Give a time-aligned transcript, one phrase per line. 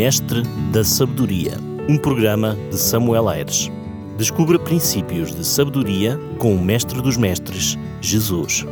[0.00, 0.40] Mestre
[0.72, 3.70] da Sabedoria, um programa de Samuel Aires.
[4.16, 8.64] Descubra princípios de sabedoria com o Mestre dos Mestres, Jesus.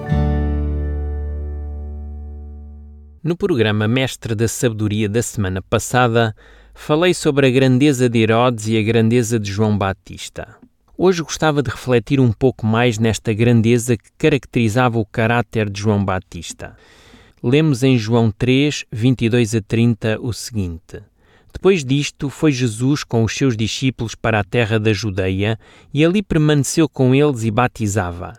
[3.23, 6.35] No programa Mestre da Sabedoria da semana passada,
[6.73, 10.57] falei sobre a grandeza de Herodes e a grandeza de João Batista.
[10.97, 16.03] Hoje gostava de refletir um pouco mais nesta grandeza que caracterizava o caráter de João
[16.03, 16.75] Batista.
[17.43, 21.03] Lemos em João 3, 22 a 30 o seguinte:
[21.53, 25.59] Depois disto, foi Jesus com os seus discípulos para a terra da Judeia
[25.93, 28.35] e ali permaneceu com eles e batizava.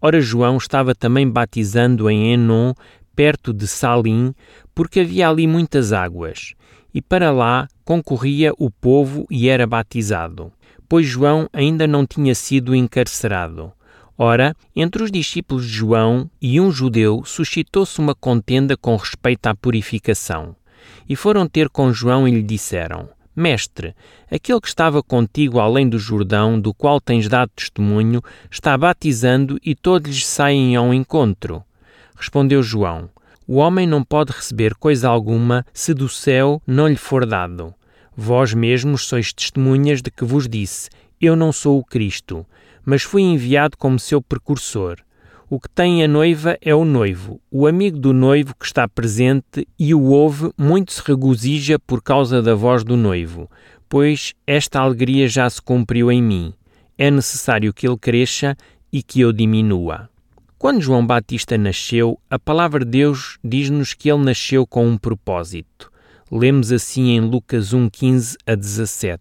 [0.00, 2.72] Ora, João estava também batizando em Enon,
[3.14, 4.34] perto de Salim,
[4.74, 6.54] porque havia ali muitas águas,
[6.94, 10.52] e para lá concorria o povo e era batizado
[10.90, 13.72] pois João ainda não tinha sido encarcerado.
[14.18, 19.54] Ora, entre os discípulos de João e um judeu suscitou-se uma contenda com respeito à
[19.54, 20.56] purificação.
[21.08, 23.94] E foram ter com João e lhe disseram: Mestre,
[24.30, 29.74] aquele que estava contigo além do Jordão, do qual tens dado testemunho, está batizando e
[29.74, 31.62] todos lhes saem ao encontro.
[32.16, 33.08] Respondeu João:
[33.46, 37.72] O homem não pode receber coisa alguma se do céu não lhe for dado.
[38.16, 42.44] Vós mesmos sois testemunhas de que vos disse: Eu não sou o Cristo,
[42.84, 44.98] mas fui enviado como seu precursor.
[45.52, 47.40] O que tem a noiva é o noivo.
[47.50, 52.40] O amigo do noivo que está presente e o ouve muito se regozija por causa
[52.40, 53.50] da voz do noivo,
[53.88, 56.54] pois esta alegria já se cumpriu em mim.
[56.96, 58.56] É necessário que ele cresça
[58.92, 60.08] e que eu diminua.
[60.56, 65.90] Quando João Batista nasceu, a palavra de Deus diz-nos que ele nasceu com um propósito.
[66.30, 69.20] Lemos assim em Lucas 1, 15 a 17.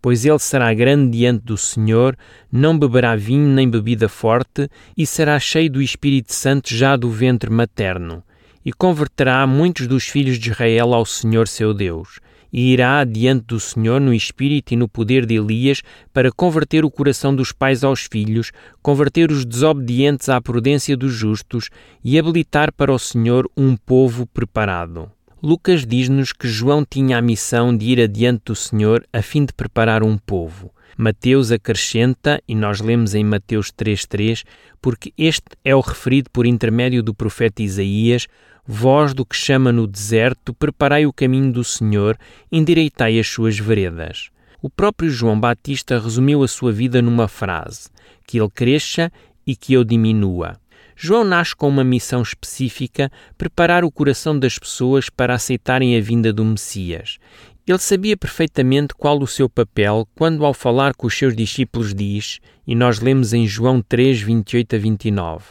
[0.00, 2.16] Pois ele será grande diante do Senhor,
[2.50, 7.50] não beberá vinho nem bebida forte, e será cheio do Espírito Santo já do ventre
[7.50, 8.22] materno,
[8.64, 12.20] e converterá muitos dos filhos de Israel ao Senhor seu Deus,
[12.52, 16.90] e irá diante do Senhor no espírito e no poder de Elias para converter o
[16.90, 18.52] coração dos pais aos filhos,
[18.82, 21.68] converter os desobedientes à prudência dos justos
[22.02, 25.15] e habilitar para o Senhor um povo preparado.
[25.42, 29.52] Lucas diz-nos que João tinha a missão de ir adiante do Senhor a fim de
[29.52, 30.72] preparar um povo.
[30.96, 34.44] Mateus acrescenta, e nós lemos em Mateus 3,3,
[34.80, 38.26] porque este é o referido por intermédio do profeta Isaías:
[38.66, 42.16] Vós do que chama no deserto, preparai o caminho do Senhor,
[42.50, 44.30] endireitai as suas veredas.
[44.62, 47.90] O próprio João Batista resumiu a sua vida numa frase:
[48.26, 49.12] Que ele cresça
[49.46, 50.58] e que eu diminua.
[50.98, 56.32] João nasce com uma missão específica: preparar o coração das pessoas para aceitarem a vinda
[56.32, 57.18] do Messias.
[57.66, 62.40] Ele sabia perfeitamente qual o seu papel quando, ao falar com os seus discípulos, diz,
[62.66, 65.44] e nós lemos em João 3, 28 a 29,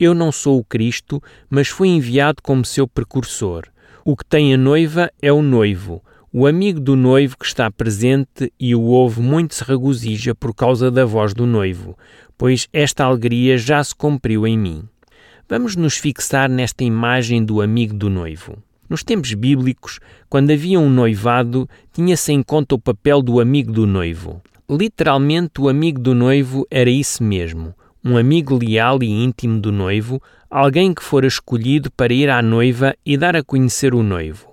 [0.00, 3.64] Eu não sou o Cristo, mas fui enviado como seu precursor.
[4.02, 6.02] O que tem a noiva é o noivo.
[6.32, 10.90] O amigo do noivo que está presente e o ouve muito se regozija por causa
[10.90, 11.96] da voz do noivo,
[12.38, 14.84] pois esta alegria já se cumpriu em mim.
[15.48, 18.58] Vamos nos fixar nesta imagem do amigo do noivo.
[18.88, 19.98] Nos tempos bíblicos,
[20.28, 24.40] quando havia um noivado, tinha-se em conta o papel do amigo do noivo.
[24.68, 27.74] Literalmente, o amigo do noivo era isso mesmo,
[28.04, 32.94] um amigo leal e íntimo do noivo, alguém que fora escolhido para ir à noiva
[33.04, 34.45] e dar a conhecer o noivo.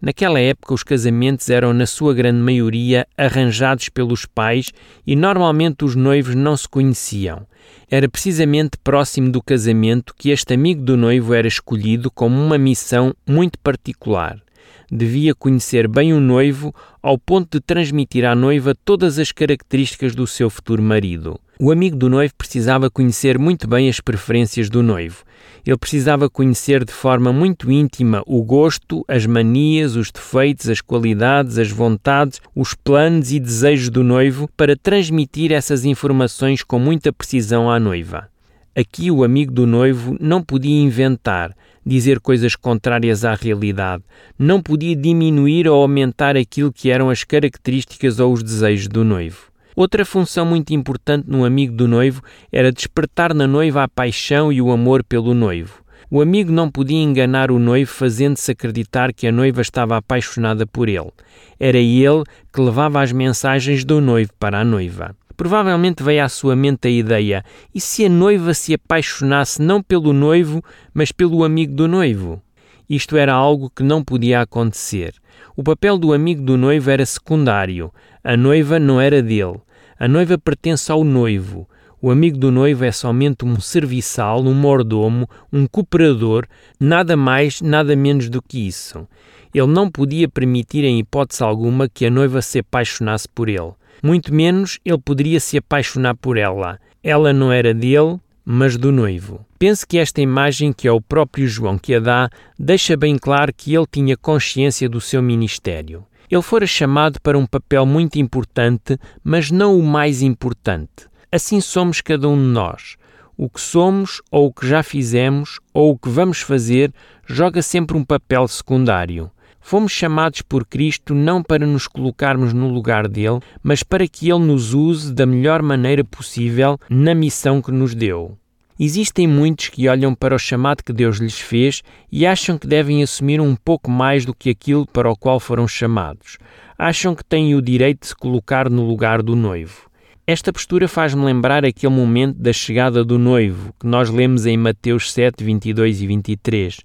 [0.00, 4.72] Naquela época, os casamentos eram, na sua grande maioria, arranjados pelos pais
[5.06, 7.46] e normalmente os noivos não se conheciam.
[7.90, 13.14] Era precisamente próximo do casamento que este amigo do noivo era escolhido como uma missão
[13.26, 14.40] muito particular.
[14.90, 20.26] Devia conhecer bem o noivo ao ponto de transmitir à noiva todas as características do
[20.26, 21.38] seu futuro marido.
[21.60, 25.24] O amigo do noivo precisava conhecer muito bem as preferências do noivo.
[25.66, 31.58] Ele precisava conhecer de forma muito íntima o gosto, as manias, os defeitos, as qualidades,
[31.58, 37.68] as vontades, os planos e desejos do noivo para transmitir essas informações com muita precisão
[37.68, 38.28] à noiva.
[38.76, 41.52] Aqui o amigo do noivo não podia inventar,
[41.88, 44.04] dizer coisas contrárias à realidade,
[44.38, 49.48] não podia diminuir ou aumentar aquilo que eram as características ou os desejos do noivo.
[49.74, 52.20] Outra função muito importante no amigo do noivo
[52.52, 55.82] era despertar na noiva a paixão e o amor pelo noivo.
[56.10, 60.88] O amigo não podia enganar o noivo fazendo-se acreditar que a noiva estava apaixonada por
[60.88, 61.10] ele.
[61.58, 65.14] Era ele que levava as mensagens do noivo para a noiva.
[65.38, 70.12] Provavelmente veio à sua mente a ideia: e se a noiva se apaixonasse não pelo
[70.12, 70.60] noivo,
[70.92, 72.42] mas pelo amigo do noivo?
[72.90, 75.14] Isto era algo que não podia acontecer.
[75.56, 77.92] O papel do amigo do noivo era secundário.
[78.24, 79.60] A noiva não era dele.
[79.96, 81.68] A noiva pertence ao noivo.
[82.02, 86.46] O amigo do noivo é somente um serviçal, um mordomo, um cooperador,
[86.80, 89.06] nada mais, nada menos do que isso.
[89.54, 93.72] Ele não podia permitir em hipótese alguma que a noiva se apaixonasse por ele.
[94.02, 96.78] Muito menos ele poderia se apaixonar por ela.
[97.02, 99.44] Ela não era dele, mas do noivo.
[99.58, 103.52] Penso que esta imagem, que é o próprio João que a dá, deixa bem claro
[103.54, 106.06] que ele tinha consciência do seu ministério.
[106.30, 111.08] Ele fora chamado para um papel muito importante, mas não o mais importante.
[111.30, 112.96] Assim somos cada um de nós.
[113.36, 116.92] O que somos, ou o que já fizemos, ou o que vamos fazer,
[117.26, 119.30] joga sempre um papel secundário.
[119.70, 124.38] Fomos chamados por Cristo não para nos colocarmos no lugar dele, mas para que ele
[124.38, 128.34] nos use da melhor maneira possível na missão que nos deu.
[128.80, 133.02] Existem muitos que olham para o chamado que Deus lhes fez e acham que devem
[133.02, 136.38] assumir um pouco mais do que aquilo para o qual foram chamados.
[136.78, 139.90] Acham que têm o direito de se colocar no lugar do noivo.
[140.26, 145.12] Esta postura faz-me lembrar aquele momento da chegada do noivo, que nós lemos em Mateus
[145.12, 146.78] 7, 22 e 23.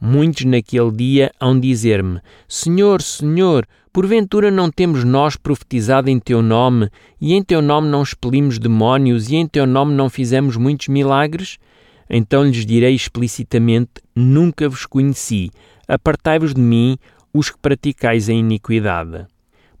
[0.00, 6.90] Muitos naquele dia hão dizer-me: Senhor, Senhor, porventura não temos nós profetizado em teu nome,
[7.20, 11.58] e em teu nome não expelimos demónios, e em teu nome não fizemos muitos milagres?
[12.08, 15.50] Então lhes direi explicitamente: Nunca vos conheci.
[15.88, 16.98] Apartai-vos de mim,
[17.32, 19.26] os que praticais a iniquidade.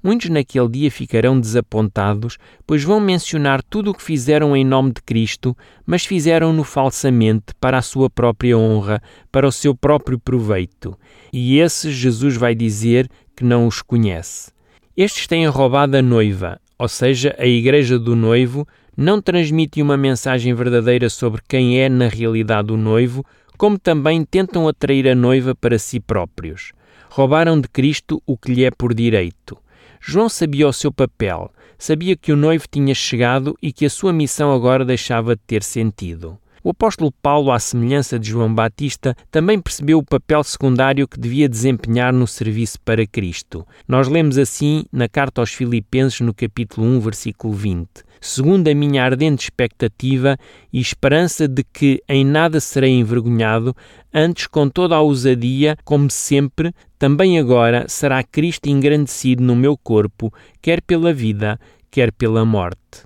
[0.06, 5.02] Muitos naquele dia ficarão desapontados, pois vão mencionar tudo o que fizeram em nome de
[5.02, 10.96] Cristo, mas fizeram-no falsamente para a sua própria honra, para o seu próprio proveito.
[11.32, 14.52] E esses Jesus vai dizer que não os conhece.
[14.96, 18.64] Estes têm roubado a noiva, ou seja, a igreja do noivo,
[18.96, 23.26] não transmite uma mensagem verdadeira sobre quem é na realidade o noivo,
[23.58, 26.70] como também tentam atrair a noiva para si próprios.
[27.10, 29.58] Roubaram de Cristo o que lhe é por direito.
[30.00, 34.12] João sabia o seu papel, sabia que o noivo tinha chegado e que a sua
[34.12, 36.38] missão agora deixava de ter sentido.
[36.66, 41.48] O apóstolo Paulo, à semelhança de João Batista, também percebeu o papel secundário que devia
[41.48, 43.64] desempenhar no serviço para Cristo.
[43.86, 47.88] Nós lemos assim na carta aos Filipenses, no capítulo 1, versículo 20:
[48.20, 50.36] Segundo a minha ardente expectativa
[50.72, 53.72] e esperança de que em nada serei envergonhado,
[54.12, 60.34] antes com toda a ousadia, como sempre, também agora será Cristo engrandecido no meu corpo,
[60.60, 61.60] quer pela vida,
[61.92, 63.05] quer pela morte.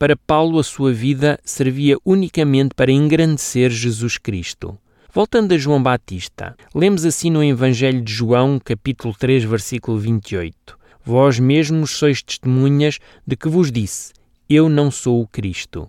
[0.00, 4.78] Para Paulo, a sua vida servia unicamente para engrandecer Jesus Cristo.
[5.12, 10.56] Voltando a João Batista, lemos assim no Evangelho de João, capítulo 3, versículo 28.
[11.04, 14.14] Vós mesmos sois testemunhas de que vos disse:
[14.48, 15.86] Eu não sou o Cristo.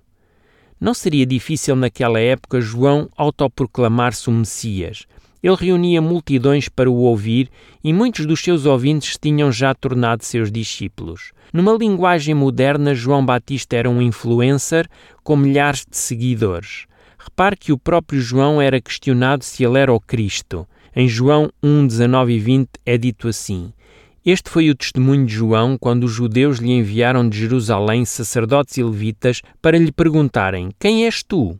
[0.77, 5.05] Não seria difícil naquela época João autoproclamar-se o Messias,
[5.43, 7.49] ele reunia multidões para o ouvir
[7.83, 11.31] e muitos dos seus ouvintes tinham já tornado seus discípulos.
[11.51, 14.88] Numa linguagem moderna, João Batista era um influencer
[15.23, 16.85] com milhares de seguidores.
[17.17, 20.67] Repare que o próprio João era questionado se ele era o Cristo.
[20.95, 23.73] Em João 1, 19 e 20 é dito assim:
[24.25, 28.83] Este foi o testemunho de João quando os judeus lhe enviaram de Jerusalém sacerdotes e
[28.83, 31.57] levitas para lhe perguntarem: Quem és tu?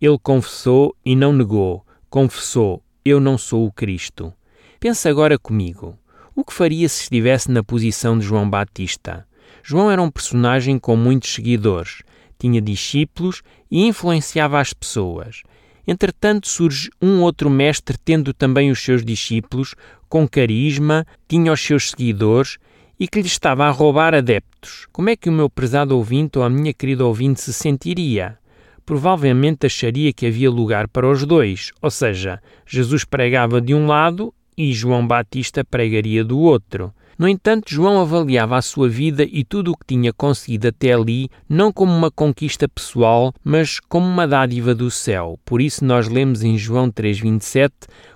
[0.00, 1.84] Ele confessou e não negou.
[2.10, 4.32] Confessou: eu não sou o Cristo.
[4.80, 5.98] Pensa agora comigo.
[6.34, 9.26] O que faria se estivesse na posição de João Batista?
[9.62, 12.02] João era um personagem com muitos seguidores,
[12.38, 15.42] tinha discípulos e influenciava as pessoas.
[15.86, 19.74] Entretanto, surge um outro mestre, tendo também os seus discípulos,
[20.08, 22.56] com carisma, tinha os seus seguidores
[22.98, 24.86] e que lhe estava a roubar adeptos.
[24.90, 28.38] Como é que o meu prezado ouvinte ou a minha querida ouvinte se sentiria?
[28.84, 34.32] Provavelmente acharia que havia lugar para os dois, ou seja, Jesus pregava de um lado
[34.56, 36.92] e João Batista pregaria do outro.
[37.16, 41.28] No entanto, João avaliava a sua vida e tudo o que tinha conseguido até ali
[41.48, 45.38] não como uma conquista pessoal, mas como uma dádiva do céu.
[45.44, 47.70] Por isso, nós lemos em João 3,27: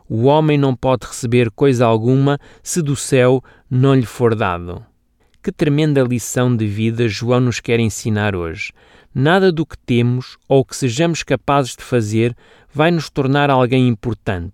[0.09, 4.85] O homem não pode receber coisa alguma se do céu não lhe for dado.
[5.41, 8.73] Que tremenda lição de vida João nos quer ensinar hoje.
[9.15, 12.37] Nada do que temos ou que sejamos capazes de fazer
[12.75, 14.53] vai nos tornar alguém importante.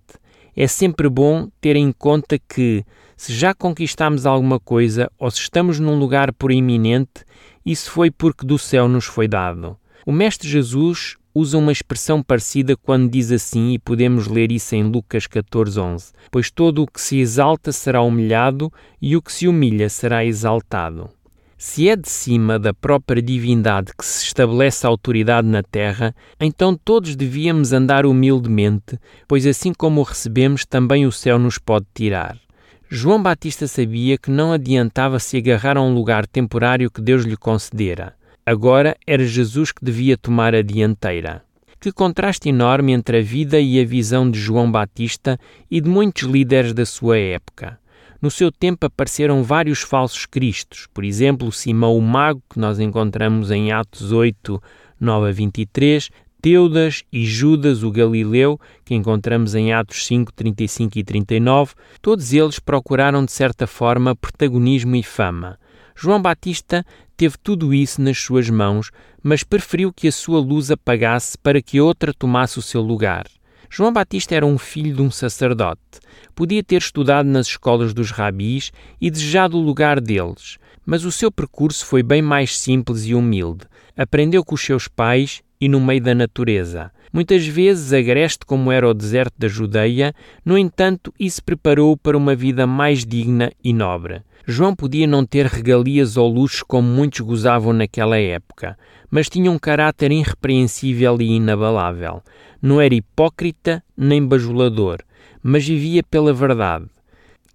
[0.55, 2.85] É sempre bom ter em conta que,
[3.17, 7.25] se já conquistamos alguma coisa ou se estamos num lugar proeminente,
[7.65, 9.75] isso foi porque do céu nos foi dado.
[10.05, 14.83] O Mestre Jesus usa uma expressão parecida quando diz assim, e podemos ler isso em
[14.83, 19.89] Lucas 14:11, pois todo o que se exalta será humilhado e o que se humilha
[19.89, 21.09] será exaltado.
[21.57, 26.75] Se é de cima da própria divindade que se estabelece a autoridade na terra, então
[26.75, 32.37] todos devíamos andar humildemente, pois assim como o recebemos, também o céu nos pode tirar.
[32.89, 37.35] João Batista sabia que não adiantava se agarrar a um lugar temporário que Deus lhe
[37.35, 38.13] concedera.
[38.47, 41.43] Agora era Jesus que devia tomar a dianteira.
[41.79, 46.29] Que contraste enorme entre a vida e a visão de João Batista e de muitos
[46.29, 47.79] líderes da sua época.
[48.21, 53.49] No seu tempo apareceram vários falsos cristos, por exemplo, Simão o Mago, que nós encontramos
[53.49, 54.61] em Atos 8,
[54.99, 61.03] 9 a 23, Teudas e Judas o Galileu, que encontramos em Atos 5, 35 e
[61.03, 65.57] 39, todos eles procuraram de certa forma protagonismo e fama.
[65.95, 68.91] João Batista teve tudo isso nas suas mãos,
[69.23, 73.25] mas preferiu que a sua luz apagasse para que outra tomasse o seu lugar.
[73.69, 75.81] João Batista era um filho de um sacerdote.
[76.33, 81.31] Podia ter estudado nas escolas dos rabis e desejado o lugar deles, mas o seu
[81.31, 83.65] percurso foi bem mais simples e humilde.
[83.97, 86.91] Aprendeu com os seus pais e no meio da natureza.
[87.15, 92.35] Muitas vezes agreste como era o deserto da Judeia, no entanto, isso preparou-o para uma
[92.35, 94.21] vida mais digna e nobre.
[94.45, 98.77] João podia não ter regalias ou luxos como muitos gozavam naquela época,
[99.09, 102.21] mas tinha um caráter irrepreensível e inabalável.
[102.61, 104.97] Não era hipócrita nem bajulador,
[105.41, 106.87] mas vivia pela verdade.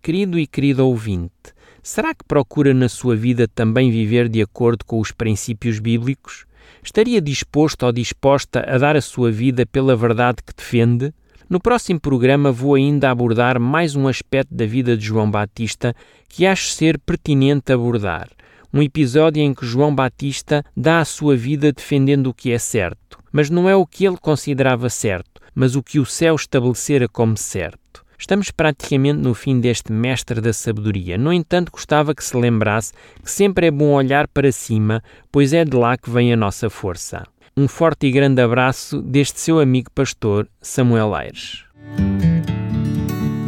[0.01, 1.53] Querido e querido ouvinte,
[1.83, 6.47] será que procura na sua vida também viver de acordo com os princípios bíblicos?
[6.83, 11.13] Estaria disposto ou disposta a dar a sua vida pela verdade que defende?
[11.49, 15.95] No próximo programa vou ainda abordar mais um aspecto da vida de João Batista
[16.29, 18.29] que acho ser pertinente abordar.
[18.73, 23.19] Um episódio em que João Batista dá a sua vida defendendo o que é certo,
[23.33, 27.37] mas não é o que ele considerava certo, mas o que o céu estabelecera como
[27.37, 28.05] certo.
[28.21, 31.17] Estamos praticamente no fim deste mestre da sabedoria.
[31.17, 32.93] No entanto, gostava que se lembrasse
[33.25, 36.69] que sempre é bom olhar para cima, pois é de lá que vem a nossa
[36.69, 37.27] força.
[37.57, 41.65] Um forte e grande abraço deste seu amigo pastor Samuel Aires.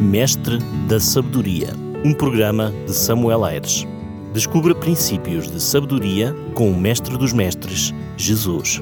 [0.00, 0.56] Mestre
[0.88, 1.68] da Sabedoria,
[2.02, 3.86] um programa de Samuel Aires.
[4.32, 8.80] Descubra princípios de sabedoria com o Mestre dos Mestres, Jesus.